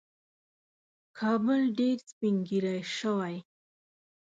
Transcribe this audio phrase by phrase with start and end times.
[1.17, 3.35] کابل ډېر سپین ږیری شوی